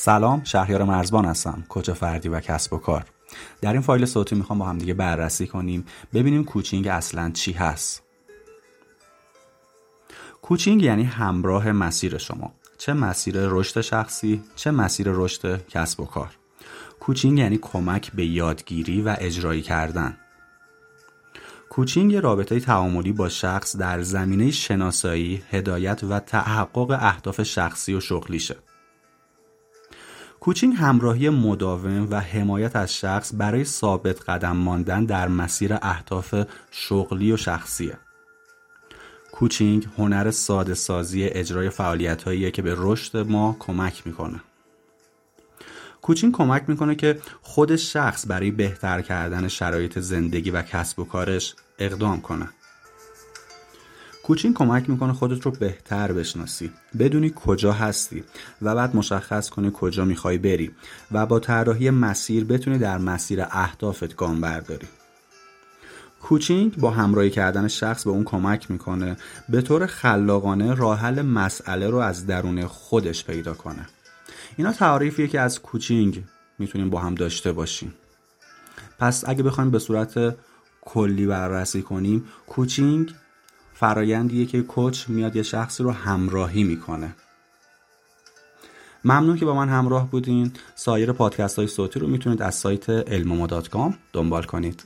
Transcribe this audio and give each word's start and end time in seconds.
سلام 0.00 0.44
شهریار 0.44 0.84
مرزبان 0.84 1.24
هستم 1.24 1.64
کوچ 1.68 1.90
فردی 1.90 2.28
و 2.28 2.40
کسب 2.40 2.72
و 2.72 2.78
کار. 2.78 3.04
در 3.60 3.72
این 3.72 3.82
فایل 3.82 4.06
صوتی 4.06 4.34
می‌خوام 4.34 4.58
با 4.58 4.64
هم 4.64 4.78
دیگه 4.78 4.94
بررسی 4.94 5.46
کنیم 5.46 5.84
ببینیم 6.14 6.44
کوچینگ 6.44 6.88
اصلا 6.88 7.30
چی 7.30 7.52
هست. 7.52 8.02
کوچینگ 10.42 10.82
یعنی 10.82 11.02
همراه 11.02 11.72
مسیر 11.72 12.18
شما. 12.18 12.52
چه 12.78 12.92
مسیر 12.92 13.34
رشد 13.38 13.80
شخصی 13.80 14.42
چه 14.56 14.70
مسیر 14.70 15.06
رشد 15.10 15.66
کسب 15.66 16.00
و 16.00 16.04
کار. 16.04 16.30
کوچینگ 17.00 17.38
یعنی 17.38 17.58
کمک 17.62 18.12
به 18.12 18.26
یادگیری 18.26 19.02
و 19.02 19.16
اجرایی 19.18 19.62
کردن. 19.62 20.16
کوچینگ 21.70 22.16
رابطه 22.16 22.60
تعاملی 22.60 23.12
با 23.12 23.28
شخص 23.28 23.76
در 23.76 24.02
زمینه 24.02 24.50
شناسایی، 24.50 25.42
هدایت 25.50 26.04
و 26.04 26.20
تحقق 26.20 26.90
اهداف 26.90 27.42
شخصی 27.42 27.94
و 27.94 28.00
شغلیشه. 28.00 28.56
کوچینگ 30.40 30.74
همراهی 30.76 31.28
مداوم 31.28 32.08
و 32.10 32.20
حمایت 32.20 32.76
از 32.76 32.94
شخص 32.94 33.32
برای 33.34 33.64
ثابت 33.64 34.30
قدم 34.30 34.56
ماندن 34.56 35.04
در 35.04 35.28
مسیر 35.28 35.78
اهداف 35.82 36.34
شغلی 36.70 37.32
و 37.32 37.36
شخصیه. 37.36 37.98
کوچینگ 39.32 39.88
هنر 39.98 40.30
ساده 40.30 40.74
سازی 40.74 41.24
اجرای 41.24 41.70
فعالیت 41.70 42.52
که 42.52 42.62
به 42.62 42.74
رشد 42.78 43.16
ما 43.16 43.56
کمک 43.58 44.06
می‌کنه. 44.06 44.40
کوچینگ 46.02 46.32
کمک 46.32 46.64
می‌کنه 46.68 46.94
که 46.94 47.20
خود 47.42 47.76
شخص 47.76 48.24
برای 48.28 48.50
بهتر 48.50 49.02
کردن 49.02 49.48
شرایط 49.48 49.98
زندگی 49.98 50.50
و 50.50 50.62
کسب 50.62 50.98
و 50.98 51.04
کارش 51.04 51.54
اقدام 51.78 52.20
کنه. 52.20 52.48
کوچینگ 54.28 54.54
کمک 54.54 54.90
می‌کنه 54.90 55.12
خودت 55.12 55.42
رو 55.42 55.50
بهتر 55.50 56.12
بشناسی. 56.12 56.70
بدونی 56.98 57.32
کجا 57.36 57.72
هستی 57.72 58.24
و 58.62 58.74
بعد 58.74 58.96
مشخص 58.96 59.50
کنی 59.50 59.70
کجا 59.74 60.04
می‌خوای 60.04 60.38
بری 60.38 60.70
و 61.12 61.26
با 61.26 61.38
طراحی 61.38 61.90
مسیر 61.90 62.44
بتونی 62.44 62.78
در 62.78 62.98
مسیر 62.98 63.42
اهدافت 63.50 64.16
گام 64.16 64.40
برداری. 64.40 64.86
کوچینگ 66.22 66.76
با 66.76 66.90
همراهی 66.90 67.30
کردن 67.30 67.68
شخص 67.68 68.04
به 68.04 68.10
اون 68.10 68.24
کمک 68.24 68.70
می‌کنه 68.70 69.16
به 69.48 69.62
طور 69.62 69.86
خلاقانه 69.86 70.74
راه 70.74 70.98
حل 70.98 71.22
مسئله 71.22 71.88
رو 71.88 71.98
از 71.98 72.26
درون 72.26 72.66
خودش 72.66 73.24
پیدا 73.24 73.54
کنه. 73.54 73.86
اینا 74.56 74.72
تعریفیه 74.72 75.28
که 75.28 75.40
از 75.40 75.62
کوچینگ 75.62 76.24
می‌تونیم 76.58 76.90
با 76.90 77.00
هم 77.00 77.14
داشته 77.14 77.52
باشیم. 77.52 77.94
پس 78.98 79.24
اگه 79.28 79.42
بخوایم 79.42 79.70
به 79.70 79.78
صورت 79.78 80.36
کلی 80.80 81.26
بررسی 81.26 81.82
کنیم 81.82 82.24
کوچینگ 82.46 83.14
فرایندیه 83.80 84.46
که 84.46 84.62
کوچ 84.62 85.08
میاد 85.08 85.36
یه 85.36 85.42
شخصی 85.42 85.82
رو 85.82 85.90
همراهی 85.90 86.64
می‌کنه. 86.64 87.14
ممنون 89.04 89.36
که 89.36 89.44
با 89.44 89.54
من 89.54 89.68
همراه 89.68 90.10
بودین. 90.10 90.52
سایر 90.74 91.12
پادکست 91.12 91.58
های 91.58 91.68
صوتی 91.68 92.00
رو 92.00 92.06
می‌تونید 92.06 92.42
از 92.42 92.54
سایت 92.54 92.90
علموما 92.90 93.46
دنبال 94.12 94.42
کنید. 94.42 94.84